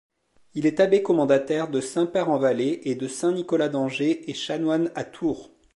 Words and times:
Il 0.55 0.65
est 0.65 0.79
abbé 0.79 1.03
commendataire 1.03 1.67
de 1.69 1.79
Saint-Père-en-Vallée 1.79 2.81
et 2.85 2.95
de 2.95 3.07
Saint-Nicolas 3.07 3.69
d'Angers 3.69 4.27
et 4.27 4.33
chanoine 4.33 4.91
à 4.95 5.03
Tours. 5.03 5.51